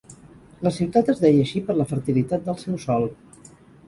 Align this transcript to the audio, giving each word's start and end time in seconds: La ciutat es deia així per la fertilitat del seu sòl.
La 0.67 0.69
ciutat 0.77 1.11
es 1.13 1.19
deia 1.25 1.43
així 1.47 1.61
per 1.67 1.75
la 1.75 1.87
fertilitat 1.91 2.47
del 2.47 2.57
seu 2.63 2.81
sòl. 2.87 3.07